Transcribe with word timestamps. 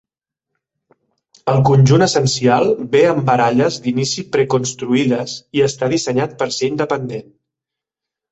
El 1.51 1.59
conjunt 1.67 2.05
essencial 2.05 2.65
ve 2.95 3.03
amb 3.09 3.27
baralles 3.27 3.77
d'inici 3.83 4.25
pre-construïdes 4.37 5.37
i 5.59 5.63
està 5.69 5.91
dissenyat 5.95 6.35
per 6.43 6.51
ser 6.59 6.73
independent. 6.73 7.29